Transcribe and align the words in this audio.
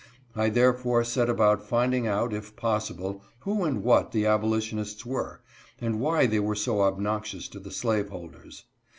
I 0.35 0.49
therefore 0.49 1.03
set 1.03 1.29
about 1.29 1.61
finding 1.61 2.07
out, 2.07 2.33
if 2.33 2.55
pos 2.55 2.89
sible, 2.89 3.21
who 3.41 3.63
and 3.63 3.83
what 3.83 4.13
the 4.13 4.25
abolitionists 4.25 5.05
were, 5.05 5.41
and 5.79 5.99
why 5.99 6.25
they 6.25 6.39
were 6.39 6.55
so 6.55 6.81
obnoxious 6.81 7.47
to 7.49 7.59
the 7.59 7.69
slaveholders. 7.69 8.63